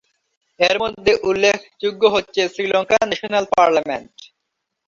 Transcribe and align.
এর 0.59 0.75
মধ্যে 0.83 1.11
উল্লেখযোগ্য 1.29 2.01
হচ্ছে 2.15 2.41
শ্রীলঙ্কা 2.53 2.97
ন্যাশনাল 3.01 3.45
পার্লামেন্ট। 3.53 4.13